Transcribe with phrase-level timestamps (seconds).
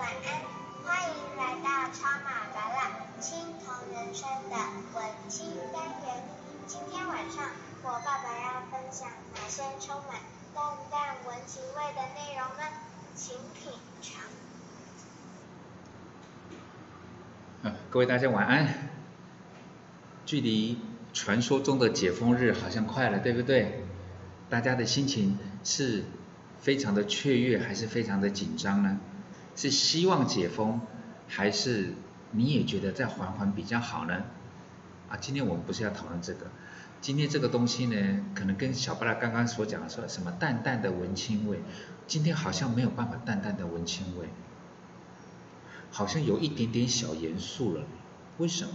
[0.00, 0.40] 晚安，
[0.82, 2.90] 欢迎来到超马白蜡
[3.20, 4.56] 青铜人生的
[4.94, 6.24] 文青单元。
[6.66, 7.44] 今天晚上
[7.82, 10.22] 我爸爸要分享哪些充满
[10.54, 12.64] 淡淡文情味的内容呢？
[13.14, 14.22] 请品尝。
[17.64, 18.88] 嗯，各位大家晚安。
[20.24, 20.78] 距离
[21.12, 23.84] 传说中的解封日好像快了，对不对？
[24.48, 26.04] 大家的心情是
[26.58, 28.98] 非常的雀跃，还是非常的紧张呢？
[29.56, 30.80] 是希望解封，
[31.28, 31.94] 还是
[32.30, 34.24] 你也觉得再缓缓比较好呢？
[35.08, 36.46] 啊，今天我们不是要讨论这个，
[37.00, 41.60] 今天这个东西呢，可能跟小巴拉刚刚所讲的说什么淡淡的文青味，
[42.06, 44.28] 今天好像没有办法淡淡的文青味，
[45.90, 47.82] 好像有一点点小严肃了。
[48.38, 48.72] 为什么？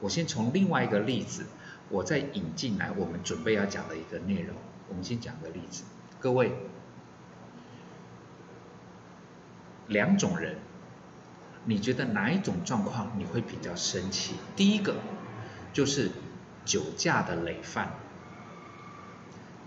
[0.00, 1.46] 我先从另外一个例子，
[1.90, 4.56] 我再引进来我们准备要讲的一个内容。
[4.88, 5.84] 我们先讲个例子，
[6.18, 6.52] 各位。
[9.88, 10.56] 两种人，
[11.64, 14.34] 你觉得哪一种状况你会比较生气？
[14.54, 14.96] 第一个
[15.72, 16.10] 就是
[16.64, 17.94] 酒驾的累犯，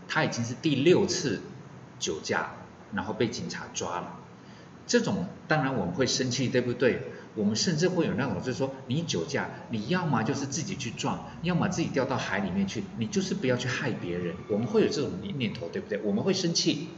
[0.07, 1.41] 他已经是第六次
[1.99, 2.51] 酒驾，
[2.93, 4.19] 然后被警察抓了。
[4.87, 7.11] 这种当然我们会生气，对不对？
[7.33, 14.35] 我们甚至会有那种就是说，你酒驾，你要么就是自己去撞，要么自己掉到海里面去，你就是不要去害别人。
[14.49, 15.99] 我们会有这种念头，对不对？
[16.03, 16.89] 我们会生气，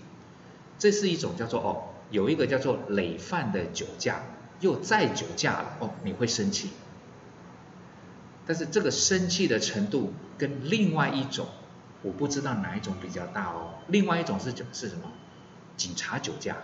[0.79, 1.92] 这是一种叫做哦。
[2.13, 4.21] 有一个叫做累犯的酒驾，
[4.59, 6.69] 又再酒驾了哦，你会生气。
[8.45, 11.47] 但是这个生气的程度跟另外一种，
[12.03, 13.79] 我不知道哪一种比较大哦。
[13.87, 15.11] 另外一种是酒是什么？
[15.75, 16.57] 警察酒驾。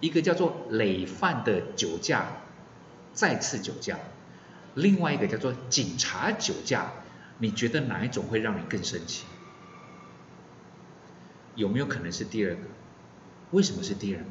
[0.00, 2.26] 一个叫做累犯的酒驾，
[3.12, 3.98] 再次酒驾。
[4.74, 6.90] 另外一个叫做警察酒驾，
[7.38, 9.24] 你觉得哪一种会让你更生气？
[11.54, 12.62] 有没有可能是第二个？
[13.54, 14.30] 为什么是第二个？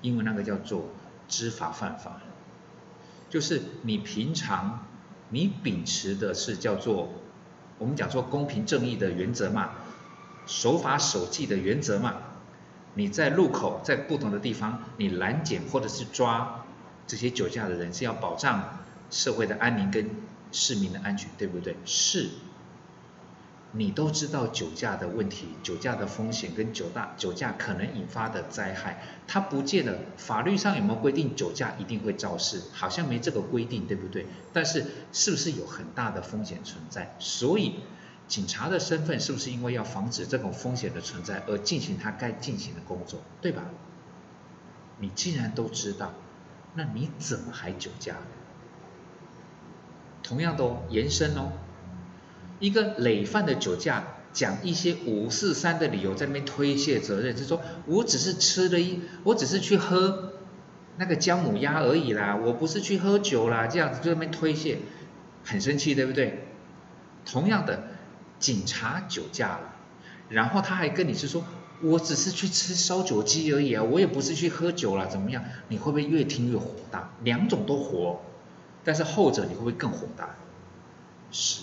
[0.00, 0.90] 因为那个叫做
[1.26, 2.20] 知法犯法，
[3.28, 4.86] 就是你平常
[5.30, 7.10] 你秉持的是叫做
[7.78, 9.72] 我们讲说公平正义的原则嘛，
[10.46, 12.14] 守法守纪的原则嘛。
[12.94, 16.64] 你在路口在不同的地方，你拦检或者是抓
[17.08, 18.78] 这些酒驾的人，是要保障
[19.10, 20.10] 社会的安宁跟
[20.52, 21.76] 市民的安全，对不对？
[21.84, 22.30] 是。
[23.72, 34.26] 你都知道酒驾的问题、酒驾的风险跟酒大酒驾可能引发的灾害，它不见得法律上有没有规定酒驾一定会肇事，好像没这个规定，对不对？
[34.54, 37.14] 但是是不是有很大的风险存在？
[37.18, 37.80] 所以
[38.26, 43.64] 警察的身份是不是因为要防止这种风险的存在而进行他该进行的工作，对吧？
[44.98, 46.14] 你既然都知道，
[46.74, 48.16] 那你怎么还酒驾？
[50.22, 51.52] 同样的哦，延伸哦。
[52.60, 60.32] 一个累犯的酒驾，讲一些五四三的理由在那边推卸责任，是说我只是吃了一，我只是去喝
[60.96, 64.78] 那个姜母鸭而已啦，我不是去喝酒啦，这样子就那边推卸，
[65.44, 66.44] 很生气，对不对？
[67.24, 67.84] 同样的，
[68.38, 69.76] 警察酒驾了，
[70.28, 71.44] 然后他还跟你是说，
[71.82, 75.44] 我只是去吃烧酒鸡而已啊，我也不是去喝酒啦，怎么样？
[75.68, 77.10] 你会不会越听越火大？
[77.22, 78.20] 两种都火，
[78.82, 80.34] 但是后者你会不会更火大？
[81.30, 81.62] 是。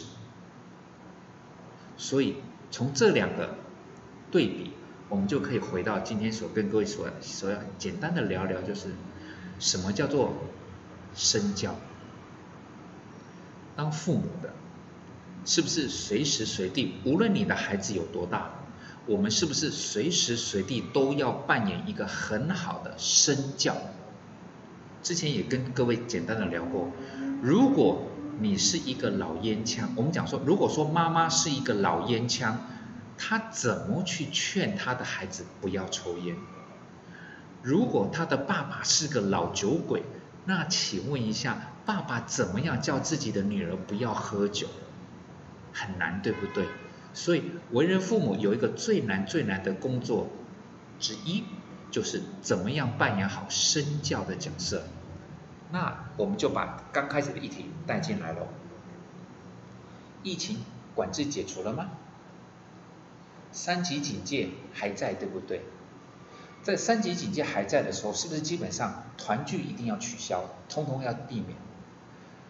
[1.98, 2.36] 所以
[2.72, 3.56] 从这两个
[4.32, 4.72] 对比，
[5.08, 8.90] 我们就可以回到今天所跟各位所所要简单的聊聊，就是
[9.60, 10.34] 什么叫做
[11.16, 11.76] 身教？
[13.76, 14.54] 当父母的，
[15.46, 18.52] 是不是随时随地，无论你的孩子有多大，
[19.06, 23.78] 我们是不是随时随地都要扮演一个很好的身教？
[25.02, 26.92] 之前也跟各位简单的聊过，
[27.42, 28.08] 如果。
[28.40, 32.60] 你是一个老烟枪，我们讲说，如果说妈妈是一个老烟枪，
[33.18, 36.36] 她怎么去劝她的孩子不要抽烟？
[37.62, 40.04] 如果他的爸爸是个老酒鬼，
[40.46, 44.68] 那请问一下，爸爸怎么样叫自己的女儿不要喝酒？
[45.74, 46.68] 很难，对不对？
[47.14, 50.30] 所以为人父母有一个最难最难的工作
[51.00, 51.44] 之一，
[51.90, 54.84] 就是怎么样扮演好身教的角色。
[55.76, 58.48] 那我们就把刚开始的议题带进来喽。
[60.24, 60.60] 疫情
[60.96, 61.90] 管制解除了吗？
[63.52, 65.64] 三级警戒还在，对不对？
[66.64, 71.58] 在三级警戒还在的时候，是不是基本上团聚一定要取消，通通要避免？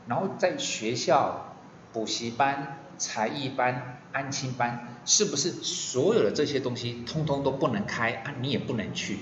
[0.07, 1.56] 然后在学校、
[1.92, 8.36] 补习班、才艺班、安亲班，是不是所有的这些东西通通都不能开啊？
[8.39, 9.22] 你也不能去，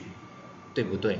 [0.73, 1.19] 对不对？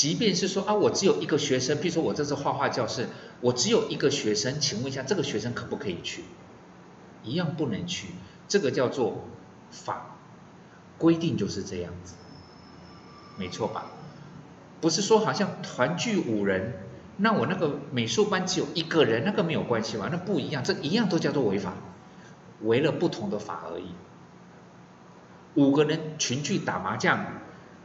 [0.00, 3.06] 即便是说啊，我只有一个学生，比如说我这是画画教室，
[3.42, 6.24] 我只有一个学生，请问一下，这个学生可不可以去？
[7.22, 8.08] 一样不能去，
[8.48, 9.28] 这个叫做
[9.70, 10.16] 法
[10.96, 12.14] 规定就是这样子，
[13.36, 13.90] 没错吧？
[14.80, 16.72] 不是说好像团聚五人，
[17.18, 20.08] 那我那个美术班只有一个人，那个没有关系吧？
[20.10, 21.74] 那不一样，这一样都叫做违法，
[22.62, 23.88] 违了不同的法而已。
[25.56, 27.26] 五个人群聚打麻将，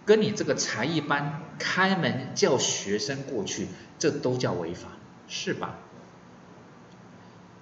[0.05, 3.67] 跟你这个才艺班开门叫学生过去，
[3.97, 4.89] 这都叫违法，
[5.27, 5.75] 是吧？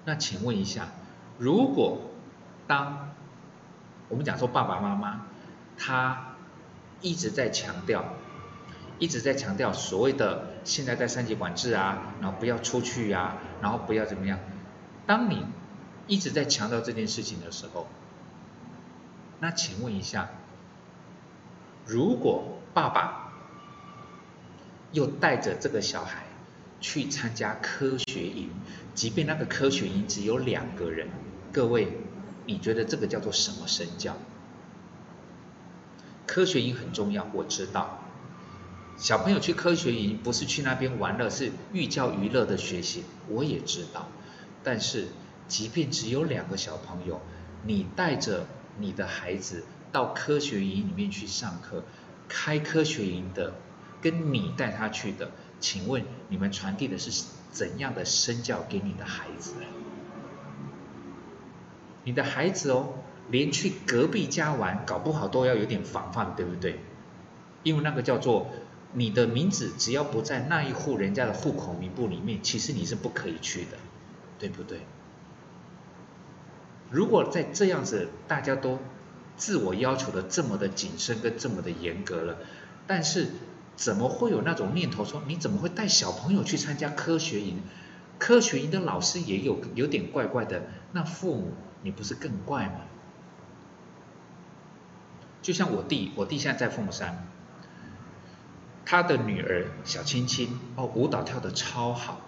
[0.05, 0.89] 那请问一下，
[1.37, 2.01] 如果
[2.67, 3.13] 当
[4.09, 5.27] 我们讲说爸爸妈妈
[5.77, 6.35] 他
[7.01, 8.03] 一直在强调，
[8.99, 14.39] 一直在强调所谓的现在在三级管制啊，然后不要出去呀，然后不要怎么样，
[15.07, 15.45] 当你
[16.07, 17.87] 一直在强调这件事情的时候，
[19.39, 20.29] 那请问一下，
[21.85, 23.33] 如果爸爸
[24.91, 26.23] 又带着这个小孩
[26.79, 28.49] 去参加科学营，
[28.93, 31.09] 即便那个科学营只有两个人，
[31.51, 31.87] 各位，
[32.45, 34.15] 你觉得这个叫做什么身教？
[36.25, 37.99] 科学营很重要，我知道。
[38.95, 44.07] 小朋友去科学营不是去那边玩乐，是寓教于乐的学习，我也知道。
[44.63, 45.07] 但是，
[45.47, 47.19] 即便只有两个小朋友，
[47.63, 48.45] 你带着
[48.77, 51.85] 你的孩子到科学营里面去上课，
[52.27, 53.53] 开科学营的
[54.01, 55.31] 跟你带他去的，
[55.61, 59.53] 请问你们传递的是怎样的身教给你的孩子？
[62.03, 62.95] 你的孩子哦，
[63.29, 66.79] 连去隔壁家玩，搞不好都要有点防范，对不对？
[67.61, 68.47] 因为那个叫做
[68.91, 73.77] 你的名字，只要不在那一户人家的户口名簿里面，其实你是不可以去的，
[74.37, 74.81] 对不对？
[76.89, 78.79] 如果在这样子，大家都
[79.35, 82.37] 自我要求的这么的谨慎跟这么的严格了，
[82.85, 83.29] 但是
[83.75, 87.61] 怎么会有那种念头说，你怎么会带小朋友去参加科学营？
[88.19, 92.81] 科学营的老师也有有点怪怪的，那父母你不是更怪吗？
[95.41, 97.27] 就像我弟，我弟现在在凤山，
[98.85, 102.21] 他的女儿小青青哦，舞蹈跳的超好，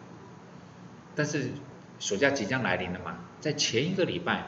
[1.16, 1.52] 但是
[2.00, 4.48] 暑假即将来临了嘛，在前一个礼拜。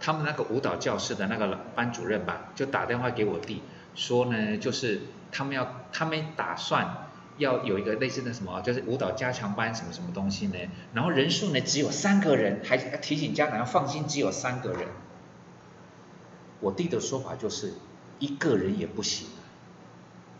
[0.00, 3.62] 他们那个舞蹈教室的那个班主任吧，就打电话给我弟，
[3.94, 10.56] 说呢，就是他们要，他们打算要有一个类似的什么，就是舞蹈加强班什么什么东西呢？
[10.94, 14.88] 然后人数呢只有三个人，还提醒家长要放心，只有三个人。
[16.60, 17.74] 我弟的说法就是，
[18.18, 19.28] 一个人也不行，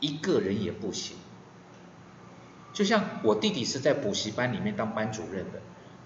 [0.01, 1.17] 一个人也不行。
[2.73, 5.61] 就像我弟弟是在补习班里面当班主任的。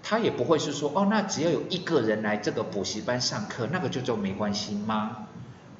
[0.07, 5.25] 他也不会是说哦，那只要有一个人来这个补习班上课，那个就就没关系吗？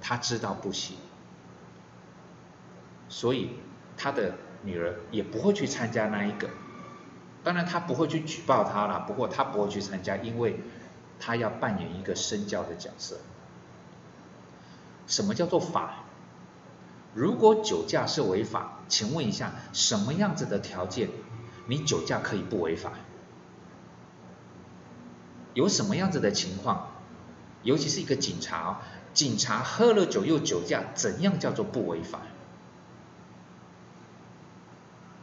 [0.01, 0.98] 他知道不行，
[3.07, 3.51] 所以
[3.95, 4.33] 他的
[4.63, 6.50] 女儿也不会去参加那一个。
[7.44, 10.60] 当然他不会去举报他了，不过他不会去参加，因为
[11.19, 13.18] 他要扮演一个身教的角色。
[15.06, 16.06] 什么叫做法？
[17.13, 21.10] 如果酒驾是违法，请问一下，什么样子的条件，
[21.68, 22.94] 你酒驾可以不违法？
[25.56, 26.92] 有什么样子的情况？
[27.63, 28.81] 尤其是一个警察，
[29.12, 32.22] 警察喝了酒又酒驾，怎样叫做不违法？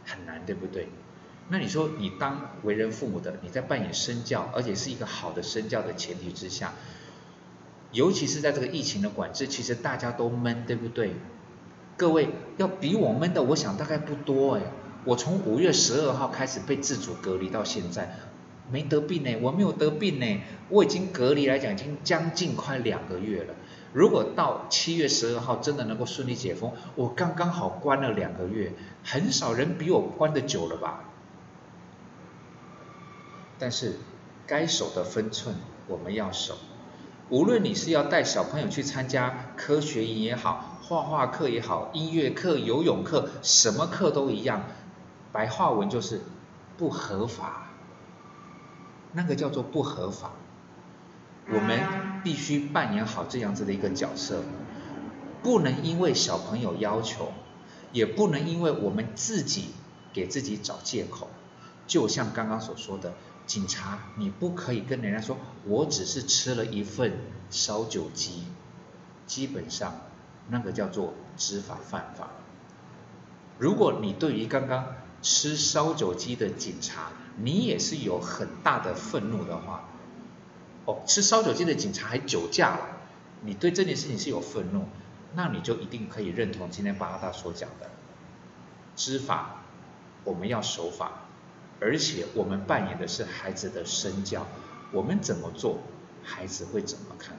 [0.04, 0.88] 很难，对不对？
[1.48, 6.72] 那你说，你当为人父母的，你在扮演身教，而且是一个好的身教的前提之下，
[7.92, 11.14] 尤其是在这个疫情的管制，其实大家都闷，对不对？
[11.96, 14.62] 各位要比我闷的，我想大概不多哎。
[15.04, 18.16] 我从五月十二号开始被自主隔离到现在。
[18.70, 23.54] 没得病呢，我没有得病呢，我已经隔离来讲已经将近快两个月了。
[23.92, 28.72] 如果到七月十二号真的能够顺利解封，我刚刚好关了两个月，
[29.04, 31.04] 很少人比我关的久了吧？
[33.58, 33.98] 但是
[34.46, 35.54] 该守的分寸
[35.86, 36.56] 我们要守，
[37.28, 44.64] 无论你是要带小朋友去参加科学营也好，画画课也好，音乐课、游泳课，什么课都一样，
[45.32, 46.22] 白话文就是
[46.78, 47.71] 不合法。
[49.12, 50.32] 那个叫做不合法，
[51.48, 51.80] 我们
[52.24, 54.42] 必须扮演好这样子的一个角色，
[55.42, 57.32] 不能因为小朋友要求，
[57.92, 59.70] 也不能因为我们自己
[60.12, 61.28] 给自己找借口。
[61.86, 63.12] 就像刚刚所说的，
[63.46, 67.12] 警察你不可以跟人家说我只是吃了一份
[67.50, 68.44] 烧酒鸡，
[69.26, 69.92] 基本上
[70.48, 72.30] 那个叫做知法犯法。
[73.58, 79.88] 如果你对于刚刚吃烧酒鸡的警察，你也是有很大的愤怒的话，
[80.84, 82.80] 哦，吃烧酒鸡的警察还酒驾了，
[83.40, 84.86] 你对这件事情是有愤怒，
[85.34, 87.90] 那你就一定可以认同今天巴拉达所讲的，
[88.94, 89.62] 知法
[90.24, 91.12] 我们要守法，
[91.80, 94.46] 而且我们扮演的是孩子的身教，
[94.92, 95.78] 我们怎么做，
[96.22, 97.36] 孩子会怎么看？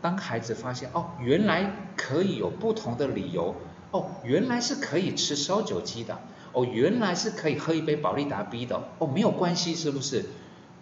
[0.00, 3.56] 当孩子发现哦，原来可以有不同的理由，
[3.90, 6.20] 哦，原来是可以吃烧酒鸡的。
[6.56, 10.24] 哦，原来是可以喝一杯保利达 B 的哦，没有关系，是不是？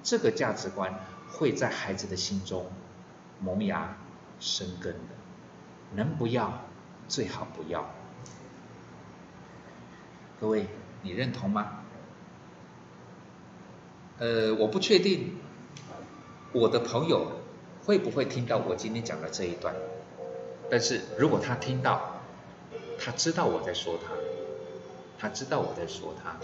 [0.05, 1.01] 这个价值观
[1.33, 2.67] 会在孩子的心中
[3.41, 3.97] 萌芽
[4.39, 5.97] 生根的。
[5.97, 6.61] 能不要
[7.09, 7.91] 最好不要。
[10.41, 10.67] 各位，
[11.03, 11.81] 你认同吗？
[14.19, 15.39] 呃，我不确定
[16.53, 17.33] 我的朋友
[17.85, 19.75] 会不会听到我今天讲的这一段，
[20.71, 22.21] 但是如果他听到，
[22.97, 24.13] 他知道我在说他。
[25.19, 26.37] 他知道我在说他，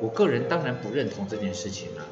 [0.00, 2.04] 我个人当然不认同这件事情了。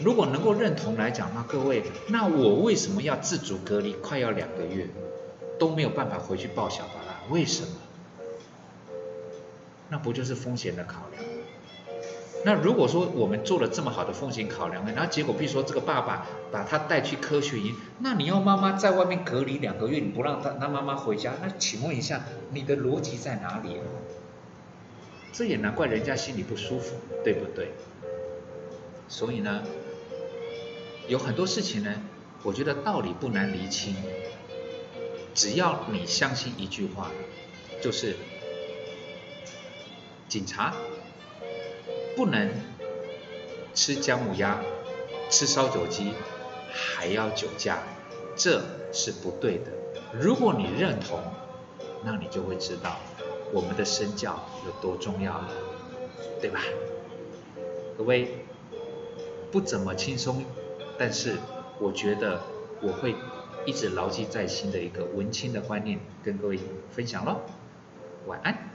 [0.00, 4.88] 如果能够认同来讲，那各位，那我为什么要自主隔离快要两个月，
[5.58, 7.32] 都没有办法回去抱小巴拉？
[7.32, 7.68] 为什么？
[9.88, 11.24] 那不就是风险的考量？
[12.44, 23.78] 那如果说我们做了这么好的风险考量，然后结果比如说这个爸爸把他带去科学营，那你要妈妈在外面隔离两个月，你不让他他妈妈回家，那请问一下，你的逻辑在哪里？
[25.36, 27.72] 这也难怪人家心里不舒服，对不对？
[29.08, 29.64] 所以呢，
[31.08, 31.92] 有很多事情呢，
[32.44, 33.96] 我觉得道理不难厘清，
[35.34, 37.10] 只要你相信一句话，
[37.82, 38.14] 就是
[40.28, 40.72] 警察
[42.14, 42.48] 不能
[43.74, 44.62] 吃姜母鸭、
[45.28, 46.12] 吃烧酒鸡，
[46.72, 47.82] 还要酒驾，
[48.36, 48.62] 这
[48.92, 49.72] 是不对的。
[50.12, 51.20] 如果你认同，
[52.04, 53.00] 那你就会知道。
[53.52, 55.48] 我们的身教有多重要了，
[56.40, 56.60] 对吧？
[57.96, 58.44] 各位
[59.52, 60.44] 不怎么轻松，
[60.98, 61.36] 但是
[61.78, 62.40] 我觉得
[62.80, 63.14] 我会
[63.64, 66.58] 一直牢记在心的一个文青的观念，跟各位
[66.90, 67.40] 分享喽。
[68.26, 68.73] 晚安。